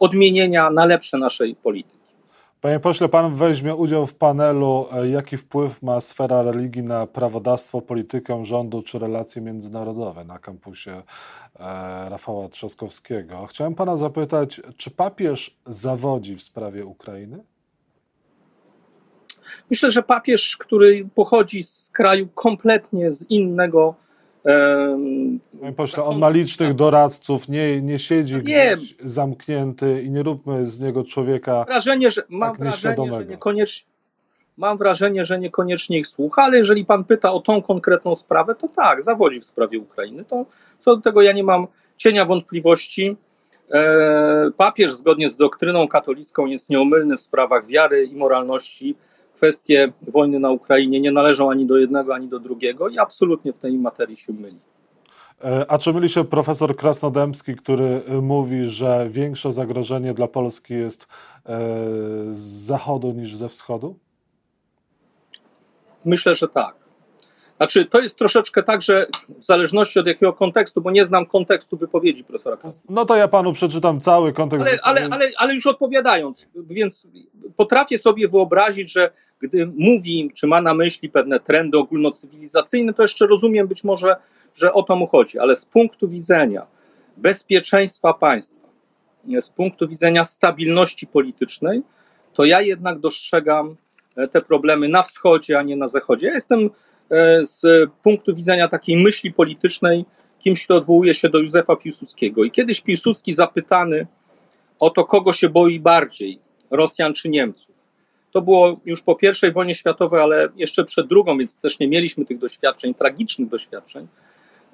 odmienienia 0.00 0.70
na 0.70 0.84
lepsze 0.84 1.18
naszej 1.18 1.54
polityki. 1.54 2.02
Panie 2.60 2.80
pośle, 2.80 3.08
pan 3.08 3.34
weźmie 3.34 3.74
udział 3.74 4.06
w 4.06 4.14
panelu, 4.14 4.86
e, 4.92 5.08
jaki 5.08 5.36
wpływ 5.36 5.82
ma 5.82 6.00
sfera 6.00 6.42
religii 6.42 6.82
na 6.82 7.06
prawodawstwo, 7.06 7.82
politykę 7.82 8.44
rządu 8.44 8.82
czy 8.82 8.98
relacje 8.98 9.42
międzynarodowe 9.42 10.24
na 10.24 10.38
kampusie 10.38 10.90
e, 10.90 11.02
Rafała 12.08 12.48
Trzaskowskiego. 12.48 13.46
Chciałem 13.46 13.74
pana 13.74 13.96
zapytać, 13.96 14.60
czy 14.76 14.90
papież 14.90 15.56
zawodzi 15.66 16.36
w 16.36 16.42
sprawie 16.42 16.86
Ukrainy? 16.86 17.44
Myślę, 19.70 19.90
że 19.90 20.02
papież, 20.02 20.56
który 20.56 21.08
pochodzi 21.14 21.62
z 21.62 21.90
kraju 21.90 22.28
kompletnie 22.34 23.14
z 23.14 23.30
innego 23.30 23.94
Panie 25.60 25.72
pośle, 25.76 26.04
on 26.04 26.18
ma 26.18 26.30
licznych 26.30 26.74
doradców, 26.74 27.48
nie, 27.48 27.82
nie 27.82 27.98
siedzi 27.98 28.34
nie. 28.34 28.40
gdzieś 28.42 28.94
zamknięty 29.00 30.02
i 30.02 30.10
nie 30.10 30.22
róbmy 30.22 30.66
z 30.66 30.80
niego 30.80 31.04
człowieka 31.04 31.64
wrażenie, 31.64 32.10
że, 32.10 32.22
Mam 32.28 32.50
tak 32.50 32.60
wrażenie, 32.60 33.12
że 33.12 33.26
niekoniecznie, 33.26 33.92
mam 34.56 34.78
wrażenie, 34.78 35.24
że 35.24 35.38
niekoniecznie 35.38 35.98
ich 35.98 36.06
słucha, 36.06 36.42
ale 36.42 36.58
jeżeli 36.58 36.84
pan 36.84 37.04
pyta 37.04 37.32
o 37.32 37.40
tą 37.40 37.62
konkretną 37.62 38.14
sprawę, 38.14 38.54
to 38.54 38.68
tak, 38.68 39.02
zawodzi 39.02 39.40
w 39.40 39.46
sprawie 39.46 39.78
Ukrainy. 39.78 40.24
To 40.24 40.44
co 40.78 40.96
do 40.96 41.02
tego 41.02 41.22
ja 41.22 41.32
nie 41.32 41.44
mam 41.44 41.66
cienia 41.96 42.24
wątpliwości. 42.24 43.16
E, 43.70 44.50
papież 44.56 44.94
zgodnie 44.94 45.30
z 45.30 45.36
doktryną 45.36 45.88
katolicką 45.88 46.46
jest 46.46 46.70
nieomylny 46.70 47.16
w 47.16 47.20
sprawach 47.20 47.66
wiary 47.66 48.04
i 48.04 48.16
moralności 48.16 48.96
kwestie 49.42 49.92
wojny 50.08 50.38
na 50.38 50.50
Ukrainie 50.50 51.00
nie 51.00 51.12
należą 51.12 51.50
ani 51.50 51.66
do 51.66 51.76
jednego, 51.76 52.14
ani 52.14 52.28
do 52.28 52.40
drugiego 52.40 52.88
i 52.88 52.98
absolutnie 52.98 53.52
w 53.52 53.58
tej 53.58 53.78
materii 53.78 54.16
się 54.16 54.32
myli. 54.32 54.58
E, 55.44 55.70
a 55.70 55.78
czy 55.78 55.92
myli 55.92 56.08
się 56.08 56.24
profesor 56.24 56.76
Krasnodębski, 56.76 57.54
który 57.54 57.84
e, 57.84 58.20
mówi, 58.20 58.66
że 58.66 59.06
większe 59.10 59.52
zagrożenie 59.52 60.14
dla 60.14 60.28
Polski 60.28 60.74
jest 60.74 61.02
e, 61.02 61.08
z 62.30 62.40
zachodu 62.66 63.12
niż 63.12 63.36
ze 63.36 63.48
wschodu? 63.48 63.98
Myślę, 66.04 66.36
że 66.36 66.48
tak. 66.48 66.81
Znaczy, 67.62 67.84
to 67.84 68.00
jest 68.00 68.18
troszeczkę 68.18 68.62
tak, 68.62 68.82
że 68.82 69.06
w 69.28 69.44
zależności 69.44 69.98
od 69.98 70.06
jakiego 70.06 70.32
kontekstu, 70.32 70.80
bo 70.80 70.90
nie 70.90 71.04
znam 71.04 71.26
kontekstu 71.26 71.76
wypowiedzi 71.76 72.24
profesora 72.24 72.56
Krasnodębskiego. 72.56 72.94
No 72.94 73.04
to 73.04 73.16
ja 73.16 73.28
panu 73.28 73.52
przeczytam 73.52 74.00
cały 74.00 74.32
kontekst. 74.32 74.68
Ale, 74.68 74.78
ale, 74.82 75.08
ale, 75.10 75.30
ale 75.36 75.54
już 75.54 75.66
odpowiadając, 75.66 76.46
więc 76.54 77.06
potrafię 77.56 77.98
sobie 77.98 78.28
wyobrazić, 78.28 78.92
że 78.92 79.10
gdy 79.40 79.66
mówi, 79.76 80.30
czy 80.34 80.46
ma 80.46 80.60
na 80.60 80.74
myśli 80.74 81.08
pewne 81.08 81.40
trendy 81.40 81.78
ogólnocywilizacyjne, 81.78 82.94
to 82.94 83.02
jeszcze 83.02 83.26
rozumiem 83.26 83.68
być 83.68 83.84
może, 83.84 84.16
że 84.54 84.72
o 84.72 84.82
to 84.82 84.96
mu 84.96 85.06
chodzi, 85.06 85.38
ale 85.38 85.56
z 85.56 85.66
punktu 85.66 86.08
widzenia 86.08 86.66
bezpieczeństwa 87.16 88.14
państwa, 88.14 88.68
z 89.40 89.50
punktu 89.50 89.88
widzenia 89.88 90.24
stabilności 90.24 91.06
politycznej, 91.06 91.82
to 92.32 92.44
ja 92.44 92.60
jednak 92.60 92.98
dostrzegam 92.98 93.76
te 94.32 94.40
problemy 94.40 94.88
na 94.88 95.02
wschodzie, 95.02 95.58
a 95.58 95.62
nie 95.62 95.76
na 95.76 95.88
zachodzie. 95.88 96.26
Ja 96.26 96.34
jestem 96.34 96.70
z 97.42 97.90
punktu 98.02 98.34
widzenia 98.34 98.68
takiej 98.68 98.96
myśli 98.96 99.32
politycznej 99.32 100.04
kimś, 100.40 100.64
kto 100.64 100.76
odwołuje 100.76 101.14
się 101.14 101.28
do 101.28 101.38
Józefa 101.38 101.76
Piłsudskiego. 101.76 102.44
I 102.44 102.50
kiedyś 102.50 102.80
Piłsudski 102.80 103.32
zapytany 103.32 104.06
o 104.78 104.90
to, 104.90 105.04
kogo 105.04 105.32
się 105.32 105.48
boi 105.48 105.80
bardziej, 105.80 106.38
Rosjan 106.70 107.14
czy 107.14 107.28
Niemców, 107.28 107.74
to 108.32 108.42
było 108.42 108.80
już 108.84 109.02
po 109.02 109.16
I 109.48 109.52
wojnie 109.52 109.74
światowej, 109.74 110.20
ale 110.20 110.48
jeszcze 110.56 110.84
przed 110.84 111.06
drugą, 111.06 111.38
więc 111.38 111.58
też 111.58 111.78
nie 111.78 111.88
mieliśmy 111.88 112.24
tych 112.24 112.38
doświadczeń, 112.38 112.94
tragicznych 112.94 113.48
doświadczeń 113.48 114.08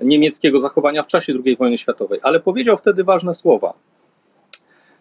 niemieckiego 0.00 0.58
zachowania 0.58 1.02
w 1.02 1.06
czasie 1.06 1.32
II 1.44 1.56
wojny 1.56 1.78
światowej. 1.78 2.20
Ale 2.22 2.40
powiedział 2.40 2.76
wtedy 2.76 3.04
ważne 3.04 3.34
słowa, 3.34 3.74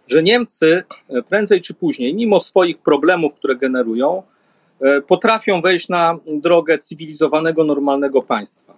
że 0.08 0.24
Niemcy 0.24 0.84
e, 1.10 1.22
prędzej 1.22 1.62
czy 1.62 1.74
później, 1.74 2.16
mimo 2.16 2.40
swoich 2.40 2.78
problemów, 2.78 3.34
które 3.34 3.56
generują, 3.56 4.18
e, 4.18 4.24
potrafią 5.08 5.62
wejść 5.62 5.90
na 5.90 6.18
drogę 6.28 6.78
cywilizowanego, 6.78 7.64
normalnego 7.64 8.22
państwa. 8.22 8.74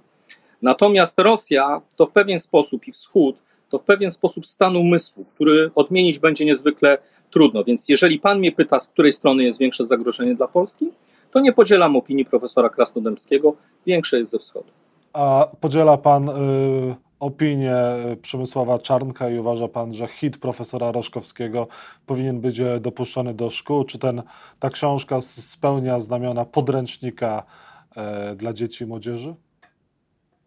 Natomiast 0.62 1.20
Rosja 1.20 1.82
to 1.96 2.06
w 2.06 2.12
pewien 2.12 2.40
sposób 2.40 2.88
i 2.88 2.92
Wschód 2.92 3.36
to 3.70 3.80
w 3.80 3.84
pewien 3.84 4.12
sposób 4.12 4.48
stan 4.48 4.76
umysłu, 4.76 5.26
który 5.36 5.72
odmienić 5.76 6.20
będzie 6.20 6.46
niezwykle 6.46 6.98
trudno. 7.32 7.64
Więc 7.64 7.90
jeżeli 7.90 8.20
pan 8.20 8.40
mnie 8.40 8.52
pyta, 8.52 8.80
z 8.80 8.88
której 8.88 9.14
strony 9.14 9.44
jest 9.44 9.60
większe 9.60 9.86
zagrożenie 9.86 10.36
dla 10.36 10.48
Polski, 10.48 10.90
to 11.32 11.40
nie 11.40 11.54
podzielam 11.54 11.96
opinii 11.96 12.26
profesora 12.26 12.70
Krasnodębskiego, 12.70 13.54
większe 13.86 14.20
jest 14.20 14.32
ze 14.32 14.40
wschodu. 14.40 14.68
A 15.14 15.48
podziela 15.60 15.98
pan 15.98 16.30
y, 16.30 16.34
opinię 17.20 17.76
Przemysława 18.22 18.80
Czarnka 18.80 19.30
i 19.30 19.40
uważa 19.40 19.68
pan, 19.68 19.94
że 19.94 20.08
hit 20.08 20.38
profesora 20.38 20.92
Roszkowskiego 20.92 21.68
powinien 22.06 22.42
być 22.42 22.60
e, 22.60 22.80
dopuszczony 22.80 23.34
do 23.34 23.50
szkół? 23.50 23.84
Czy 23.84 24.00
ten, 24.00 24.22
ta 24.60 24.70
książka 24.70 25.22
spełnia 25.22 26.00
znamiona 26.00 26.46
podręcznika 26.46 27.44
y, 28.32 28.36
dla 28.36 28.54
dzieci 28.54 28.84
i 28.84 28.88
młodzieży? 28.88 29.36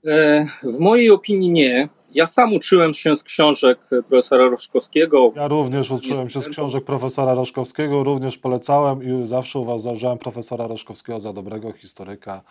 E, 0.06 0.46
w 0.62 0.78
mojej 0.78 1.10
opinii 1.10 1.50
nie. 1.50 1.88
Ja 2.14 2.26
sam 2.26 2.54
uczyłem 2.54 2.94
się 2.94 3.16
z 3.16 3.22
książek 3.22 3.78
profesora 4.08 4.48
Roszkowskiego. 4.48 5.32
Ja 5.36 5.48
również 5.48 5.90
uczyłem 5.90 6.30
się 6.30 6.40
z 6.40 6.48
książek 6.48 6.84
profesora 6.84 7.34
Roszkowskiego, 7.34 8.04
również 8.04 8.38
polecałem 8.38 9.02
i 9.02 9.26
zawsze 9.26 9.58
uważałem 9.58 10.18
profesora 10.18 10.66
Roszkowskiego 10.66 11.20
za 11.20 11.32
dobrego 11.32 11.72
historyka. 11.72 12.42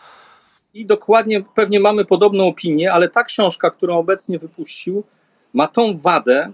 I 0.74 0.86
dokładnie 0.86 1.44
pewnie 1.56 1.80
mamy 1.80 2.06
podobną 2.06 2.48
opinię, 2.48 2.94
ale 2.94 3.10
ta 3.10 3.24
książka, 3.24 3.72
którą 3.72 3.98
obecnie 3.98 4.40
wypuścił, 4.40 5.04
ma 5.54 5.68
tą 5.68 5.98
wadę, 5.98 6.52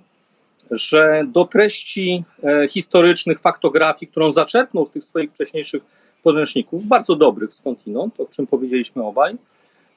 że 0.72 1.24
do 1.28 1.46
treści 1.46 2.24
e, 2.44 2.68
historycznych, 2.68 3.40
faktografii, 3.40 4.12
którą 4.12 4.32
zaczerpnął 4.32 4.86
z 4.86 4.92
tych 4.92 5.04
swoich 5.04 5.32
wcześniejszych 5.32 5.84
podręczników, 6.24 6.88
bardzo 6.88 7.16
dobrych 7.16 7.54
skądinąd, 7.54 8.20
o 8.20 8.26
czym 8.26 8.48
powiedzieliśmy 8.48 9.04
obaj, 9.04 9.38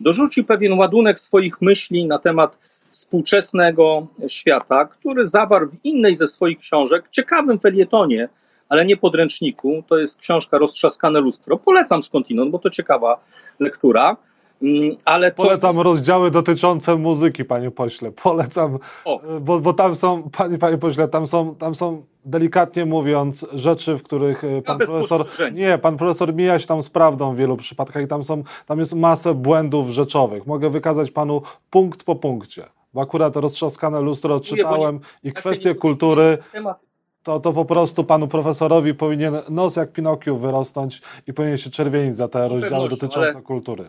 dorzucił 0.01 0.45
pewien 0.45 0.73
ładunek 0.73 1.19
swoich 1.19 1.61
myśli 1.61 2.07
na 2.07 2.19
temat 2.19 2.57
współczesnego 2.93 4.07
świata, 4.29 4.85
który 4.85 5.27
zawarł 5.27 5.69
w 5.69 5.85
innej 5.85 6.17
ze 6.17 6.27
swoich 6.27 6.59
książek, 6.59 7.05
ciekawym 7.11 7.61
felietonie, 7.61 8.29
ale 8.71 8.87
nie 8.87 8.97
podręczniku. 8.97 9.83
To 9.89 9.99
jest 9.99 10.19
książka 10.19 10.59
Roztrzaskane 10.59 11.21
lustro. 11.21 11.57
Polecam 11.57 12.03
skądinąd, 12.03 12.51
bo 12.51 12.59
to 12.59 12.71
ciekawa 12.71 13.21
lektura. 13.61 14.17
Mm, 14.63 14.97
ale 15.05 15.31
to... 15.31 15.43
Polecam 15.43 15.81
rozdziały 15.81 16.31
dotyczące 16.31 16.97
muzyki, 16.97 17.45
panie 17.45 17.71
pośle. 17.71 18.13
Polecam, 18.13 18.79
bo, 19.41 19.59
bo 19.59 19.73
tam 19.73 19.95
są, 19.95 20.31
panie, 20.39 20.59
panie 20.59 20.79
pośle, 20.79 21.09
tam 21.09 21.27
są, 21.27 21.55
tam 21.55 21.75
są 21.75 22.03
delikatnie 22.25 22.87
mówiąc 22.87 23.47
rzeczy, 23.55 23.97
w 23.97 24.03
których 24.03 24.45
e, 24.45 24.63
pan 24.63 24.79
profesor. 24.79 25.27
Nie, 25.53 25.79
pan 25.79 25.97
profesor 25.97 26.35
mija 26.35 26.59
się 26.59 26.67
tam 26.67 26.83
z 26.83 26.91
prawdą 26.91 27.33
w 27.33 27.37
wielu 27.37 27.57
przypadkach 27.57 28.03
i 28.03 28.07
tam 28.07 28.25
są, 28.25 28.43
tam 28.67 28.79
jest 28.79 28.95
masę 28.95 29.35
błędów 29.35 29.89
rzeczowych. 29.89 30.47
Mogę 30.47 30.71
wykazać 30.71 31.11
panu 31.11 31.43
punkt 31.71 32.05
po 32.05 32.15
punkcie. 32.17 32.65
Bo 32.95 33.01
akurat 33.01 33.37
roztrzaskane 33.37 34.01
lustro 34.01 34.41
czytałem 34.41 35.01
i 35.25 35.33
kwestie 35.33 35.75
kultury. 35.75 36.39
Temat 36.53 36.90
To, 37.23 37.41
to 37.41 37.53
po 37.53 37.65
prostu 37.65 38.05
panu 38.05 38.29
profesorowi 38.29 38.95
powinien 38.95 39.35
nos 39.51 39.77
jak 39.77 39.93
Pinokiu 39.93 40.37
wyrosnąć 40.37 41.03
i 41.27 41.33
powinien 41.33 41.57
się 41.57 41.71
czerwienić 41.71 42.17
za 42.17 42.29
te 42.29 42.49
rozdziały 42.49 42.89
dotyczące 42.89 43.19
ale- 43.21 43.43
kultury. 43.43 43.85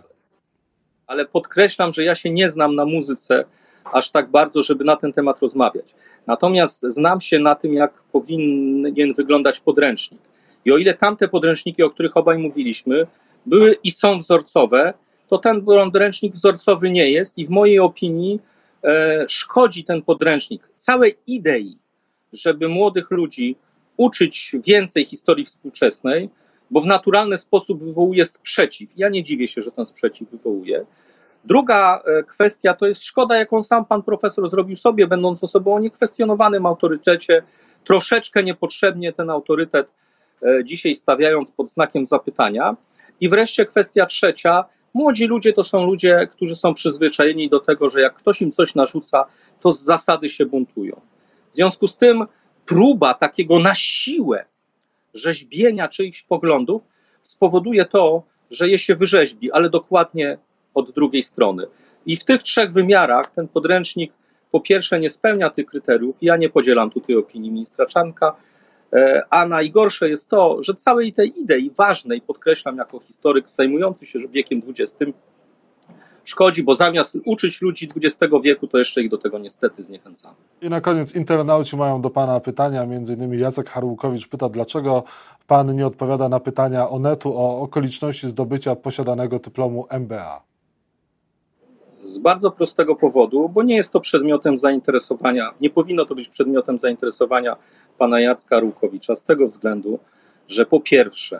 ale 1.08 1.26
podkreślam, 1.26 1.94
że 1.94 2.04
ja 2.04 2.16
się 2.16 2.30
nie 2.30 2.50
znam 2.50 2.76
na 2.76 2.86
muzyce 2.86 3.46
aż 3.94 4.12
tak 4.12 4.30
bardzo, 4.30 4.64
żeby 4.64 4.84
na 4.84 4.96
ten 4.96 5.14
temat 5.14 5.42
rozmawiać. 5.42 5.96
Natomiast 6.28 6.82
znam 6.82 7.22
się 7.22 7.40
na 7.40 7.56
tym, 7.56 7.74
jak 7.74 7.94
powinien 8.12 9.14
wyglądać 9.14 9.60
podręcznik. 9.60 10.22
I 10.66 10.72
o 10.72 10.78
ile 10.78 10.94
tamte 10.94 11.28
podręczniki, 11.28 11.84
o 11.84 11.90
których 11.90 12.18
obaj 12.18 12.38
mówiliśmy, 12.38 13.08
były 13.46 13.78
i 13.84 13.92
są 13.92 14.20
wzorcowe, 14.20 14.94
to 15.30 15.38
ten 15.38 15.66
podręcznik 15.66 16.34
wzorcowy 16.34 16.92
nie 16.92 17.12
jest 17.12 17.38
i 17.38 17.46
w 17.46 17.50
mojej 17.50 17.80
opinii 17.80 18.40
e, 18.84 19.26
szkodzi 19.28 19.84
ten 19.84 20.02
podręcznik 20.02 20.70
całej 20.76 21.14
idei, 21.28 21.78
żeby 22.34 22.70
młodych 22.70 23.12
ludzi 23.12 23.56
uczyć 23.98 24.56
więcej 24.66 25.06
historii 25.06 25.46
współczesnej, 25.46 26.30
bo 26.72 26.82
w 26.82 26.86
naturalny 26.86 27.38
sposób 27.38 27.84
wywołuje 27.84 28.26
sprzeciw. 28.26 28.90
Ja 28.98 29.10
nie 29.10 29.24
dziwię 29.24 29.48
się, 29.48 29.62
że 29.62 29.72
ten 29.72 29.86
sprzeciw 29.86 30.30
wywołuje. 30.30 30.86
Druga 31.46 32.02
e, 32.06 32.24
kwestia 32.24 32.74
to 32.74 32.86
jest 32.86 33.04
szkoda, 33.04 33.38
jaką 33.38 33.64
sam 33.64 33.86
pan 33.86 34.04
profesor 34.04 34.50
zrobił 34.50 34.76
sobie, 34.76 35.08
będąc 35.08 35.44
osobą 35.44 35.76
o 35.76 35.80
niekwestionowanym 35.80 36.66
autorytecie, 36.66 37.44
troszeczkę 37.84 38.44
niepotrzebnie 38.44 39.14
ten 39.14 39.30
autorytet 39.30 39.88
e, 40.44 40.64
dzisiaj 40.64 40.96
stawiając 40.96 41.52
pod 41.52 41.70
znakiem 41.70 42.06
zapytania. 42.06 42.76
I 43.22 43.30
wreszcie 43.30 43.66
kwestia 43.66 44.06
trzecia. 44.06 44.66
Młodzi 44.94 45.28
ludzie 45.28 45.54
to 45.54 45.64
są 45.64 45.86
ludzie, 45.86 46.28
którzy 46.32 46.56
są 46.56 46.74
przyzwyczajeni 46.74 47.50
do 47.50 47.60
tego, 47.60 47.90
że 47.90 48.02
jak 48.02 48.16
ktoś 48.16 48.42
im 48.42 48.52
coś 48.52 48.76
narzuca, 48.76 49.26
to 49.60 49.72
z 49.72 49.82
zasady 49.82 50.30
się 50.30 50.46
buntują. 50.46 51.02
W 51.52 51.56
związku 51.56 51.88
z 51.88 51.98
tym 51.98 52.26
próba 52.66 53.14
takiego 53.14 53.60
na 53.60 53.74
siłę 53.76 54.46
rzeźbienia 55.14 55.88
czyichś 55.88 56.24
poglądów 56.24 56.82
spowoduje 57.24 57.86
to, 57.86 58.24
że 58.52 58.70
je 58.70 58.78
się 58.78 58.96
wyrzeźbi, 58.96 59.52
ale 59.52 59.70
dokładnie 59.70 60.38
od 60.74 60.92
drugiej 60.92 61.24
strony. 61.24 61.68
I 62.06 62.16
w 62.16 62.24
tych 62.24 62.44
trzech 62.44 62.72
wymiarach 62.72 63.32
ten 63.32 63.48
podręcznik 63.48 64.14
po 64.52 64.60
pierwsze 64.60 65.00
nie 65.00 65.10
spełnia 65.10 65.50
tych 65.50 65.66
kryteriów. 65.66 66.18
Ja 66.22 66.38
nie 66.38 66.50
podzielam 66.50 66.92
tutaj 66.92 67.16
opinii 67.16 67.52
ministra 67.52 67.86
Czanka, 67.86 68.36
e, 68.94 69.24
a 69.30 69.46
najgorsze 69.46 70.10
jest 70.10 70.30
to, 70.30 70.64
że 70.64 70.74
całej 70.74 71.14
tej 71.14 71.42
idei 71.42 71.72
ważnej, 71.78 72.22
podkreślam 72.22 72.78
jako 72.78 73.00
historyk 73.00 73.50
zajmujący 73.50 74.06
się 74.06 74.20
wiekiem 74.20 74.62
XX, 74.68 75.12
szkodzi, 76.24 76.64
bo 76.64 76.76
zamiast 76.76 77.18
uczyć 77.26 77.62
ludzi 77.62 77.90
XX 77.96 78.34
wieku, 78.44 78.68
to 78.68 78.78
jeszcze 78.78 79.02
ich 79.02 79.10
do 79.10 79.18
tego 79.18 79.40
niestety 79.40 79.84
zniechęcamy. 79.84 80.36
I 80.62 80.70
na 80.70 80.82
koniec 80.82 81.16
internauci 81.16 81.78
mają 81.78 82.02
do 82.02 82.10
pana 82.10 82.40
pytania, 82.40 82.86
między 82.86 83.14
innymi 83.14 83.40
Jacek 83.40 83.70
Harłukowicz 83.70 84.28
pyta, 84.28 84.50
dlaczego 84.50 85.04
pan 85.48 85.76
nie 85.76 85.88
odpowiada 85.88 86.30
na 86.30 86.40
pytania 86.40 86.90
Onetu 86.90 87.38
o 87.38 87.62
okoliczności 87.62 88.28
zdobycia 88.28 88.76
posiadanego 88.76 89.40
dyplomu 89.40 89.86
MBA. 89.90 90.42
Z 92.04 92.20
bardzo 92.20 92.52
prostego 92.52 92.96
powodu, 92.96 93.50
bo 93.50 93.64
nie 93.64 93.76
jest 93.76 93.94
to 93.94 94.00
przedmiotem 94.00 94.58
zainteresowania, 94.58 95.54
nie 95.62 95.70
powinno 95.70 96.06
to 96.06 96.16
być 96.16 96.30
przedmiotem 96.30 96.80
zainteresowania 96.80 97.56
pana 97.98 98.20
Jacka 98.20 98.60
Rukowicza, 98.60 99.16
z 99.16 99.26
tego 99.26 99.48
względu, 99.48 100.00
że 100.48 100.66
po 100.66 100.80
pierwsze, 100.80 101.40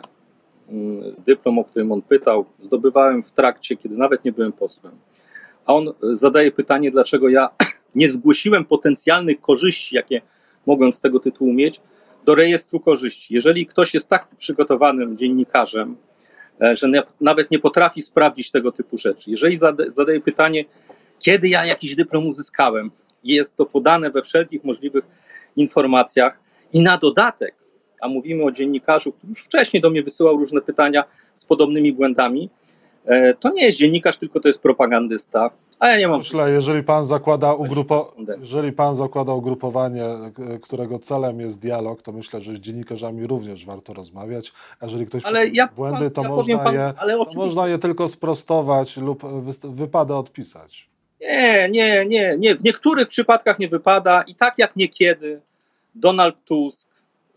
dyplom, 1.26 1.58
o 1.58 1.64
którym 1.64 1.92
on 1.92 2.02
pytał, 2.02 2.44
zdobywałem 2.60 3.22
w 3.22 3.32
trakcie, 3.32 3.76
kiedy 3.76 3.96
nawet 3.96 4.24
nie 4.24 4.32
byłem 4.32 4.52
posłem. 4.52 4.92
A 5.66 5.74
on 5.74 5.92
zadaje 6.12 6.52
pytanie, 6.52 6.90
dlaczego 6.90 7.28
ja 7.28 7.48
nie 7.94 8.10
zgłosiłem 8.10 8.64
potencjalnych 8.64 9.40
korzyści, 9.40 9.96
jakie 9.96 10.20
mogłem 10.66 10.92
z 10.92 11.00
tego 11.00 11.20
tytułu 11.20 11.52
mieć, 11.52 11.80
do 12.24 12.34
rejestru 12.34 12.80
korzyści. 12.80 13.34
Jeżeli 13.34 13.66
ktoś 13.66 13.94
jest 13.94 14.08
tak 14.08 14.28
przygotowanym 14.36 15.18
dziennikarzem, 15.18 15.96
e, 16.60 16.76
że 16.76 16.88
nawet 17.20 17.50
nie 17.50 17.58
potrafi 17.58 18.02
sprawdzić 18.02 18.50
tego 18.50 18.72
typu 18.72 18.98
rzeczy. 18.98 19.30
Jeżeli 19.30 19.56
zada- 19.56 19.90
zadaje 19.90 20.20
pytanie, 20.20 20.64
kiedy 21.18 21.48
ja 21.48 21.66
jakiś 21.66 21.94
dyplom 21.96 22.26
uzyskałem, 22.26 22.90
jest 23.24 23.56
to 23.56 23.66
podane 23.66 24.10
we 24.10 24.22
wszelkich 24.22 24.64
możliwych 24.64 25.04
informacjach 25.56 26.38
i 26.72 26.80
na 26.80 26.98
dodatek, 26.98 27.54
a 28.02 28.08
mówimy 28.08 28.44
o 28.44 28.50
dziennikarzu, 28.52 29.12
który 29.12 29.30
już 29.30 29.44
wcześniej 29.44 29.80
do 29.80 29.90
mnie 29.90 30.02
wysyłał 30.02 30.36
różne 30.36 30.60
pytania 30.60 31.04
z 31.34 31.44
podobnymi 31.44 31.92
błędami, 31.92 32.50
e, 33.06 33.34
to 33.34 33.50
nie 33.52 33.64
jest 33.64 33.78
dziennikarz, 33.78 34.18
tylko 34.18 34.40
to 34.40 34.48
jest 34.48 34.62
propagandysta, 34.62 35.50
a 35.78 35.88
ja 35.88 35.98
nie 35.98 36.08
mam... 36.08 36.18
Myślę, 36.18 36.50
jeżeli 36.50 36.82
pan 36.82 37.06
zakłada, 37.06 37.54
ugrupo... 37.54 38.14
Jeżeli 38.40 38.72
pan 38.72 38.94
zakłada 38.94 39.32
ugrupowanie, 39.32 40.04
k- 40.36 40.42
którego 40.62 40.98
celem 40.98 41.40
jest 41.40 41.58
dialog, 41.60 42.02
to 42.02 42.12
myślę, 42.12 42.40
że 42.40 42.54
z 42.54 42.58
dziennikarzami 42.58 43.26
również 43.26 43.66
warto 43.66 43.92
rozmawiać. 43.92 44.52
A 44.80 44.84
jeżeli 44.84 45.06
ktoś 45.06 45.24
Ale 45.24 45.48
ja, 45.48 45.68
błędy, 45.76 46.10
to 46.10 46.22
ja 46.22 46.28
można, 46.28 46.58
panu, 46.58 46.78
je, 46.78 46.94
to 47.08 47.26
można 47.36 47.68
je 47.68 47.78
tylko 47.78 48.08
sprostować 48.08 48.96
lub 48.96 49.22
wyst- 49.22 49.74
wypada 49.74 50.16
odpisać. 50.16 50.88
Nie, 51.20 51.68
nie, 51.70 52.06
nie, 52.06 52.36
nie. 52.38 52.54
W 52.56 52.64
niektórych 52.64 53.08
przypadkach 53.08 53.58
nie 53.58 53.68
wypada 53.68 54.22
i 54.22 54.34
tak 54.34 54.54
jak 54.58 54.76
niekiedy 54.76 55.40
Donald 55.94 56.34
Tusk 56.44 56.91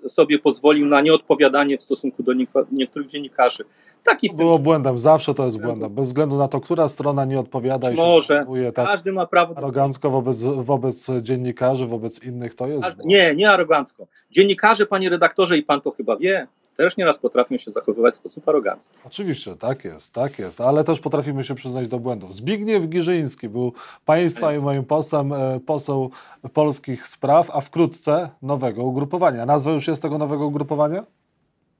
sobie 0.09 0.39
pozwolił 0.39 0.85
na 0.85 1.01
nieodpowiadanie 1.01 1.77
w 1.77 1.83
stosunku 1.83 2.23
do 2.23 2.33
niektórych 2.71 3.07
dziennikarzy. 3.07 3.63
Taki 4.03 4.29
w 4.29 4.35
Było 4.35 4.59
błędem, 4.59 4.99
zawsze 4.99 5.33
to 5.33 5.45
jest 5.45 5.61
błędem. 5.61 5.93
Bez 5.93 6.07
względu 6.07 6.37
na 6.37 6.47
to, 6.47 6.59
która 6.59 6.87
strona 6.87 7.25
nie 7.25 7.39
odpowiada 7.39 7.91
i 7.91 7.95
się 7.97 8.03
Może. 8.03 8.33
zachowuje 8.33 8.71
tak 8.71 8.87
każdy 8.87 9.11
ma 9.11 9.25
prawo 9.25 9.57
arogancko 9.57 10.09
wobec, 10.09 10.43
wobec 10.43 11.11
dziennikarzy, 11.21 11.85
wobec 11.85 12.23
innych, 12.23 12.55
to 12.55 12.67
jest 12.67 12.85
Każdy-. 12.85 13.03
Nie, 13.05 13.35
nie 13.35 13.51
arogancko. 13.51 14.07
Dziennikarze, 14.31 14.85
panie 14.85 15.09
redaktorze, 15.09 15.57
i 15.57 15.63
pan 15.63 15.81
to 15.81 15.91
chyba 15.91 16.17
wie, 16.17 16.47
też 16.77 16.97
nieraz 16.97 17.17
potrafią 17.17 17.57
się 17.57 17.71
zachowywać 17.71 18.13
w 18.13 18.17
sposób 18.17 18.49
arogancki. 18.49 18.97
Oczywiście, 19.05 19.55
tak 19.55 19.85
jest, 19.85 20.13
tak 20.13 20.39
jest, 20.39 20.61
ale 20.61 20.83
też 20.83 20.99
potrafimy 20.99 21.43
się 21.43 21.55
przyznać 21.55 21.87
do 21.87 21.99
błędów. 21.99 22.35
Zbigniew 22.35 22.89
Giżyński 22.89 23.49
był 23.49 23.73
państwa 24.05 24.53
i 24.53 24.59
moim 24.59 24.85
posłem, 24.85 25.33
e, 25.33 25.59
poseł 25.59 26.11
polskich 26.53 27.07
spraw, 27.07 27.49
a 27.53 27.61
wkrótce 27.61 28.29
nowego 28.41 28.83
ugrupowania. 28.83 29.45
Nazwa 29.45 29.71
już 29.71 29.87
jest 29.87 30.01
tego 30.01 30.17
nowego 30.17 30.45
ugrupowania? 30.45 31.05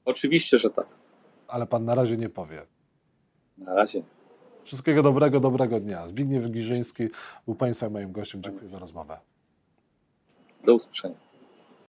Oczywiście, 0.04 0.58
że 0.58 0.70
tak. 0.70 0.86
Ale 1.48 1.66
pan 1.66 1.84
na 1.84 1.94
razie 1.94 2.16
nie 2.16 2.28
powie. 2.28 2.62
Na 3.58 3.74
razie. 3.74 4.02
Wszystkiego 4.64 5.02
dobrego, 5.02 5.40
dobrego 5.40 5.80
dnia. 5.80 6.08
Zbigniew 6.08 6.50
Giżyński 6.50 7.08
był 7.46 7.54
państwa 7.54 7.86
i 7.86 7.90
moim 7.90 8.12
gościem. 8.12 8.42
Dziękuję 8.42 8.68
za 8.68 8.78
rozmowę. 8.78 9.18
Do 10.64 10.74
usłyszenia. 10.74 11.25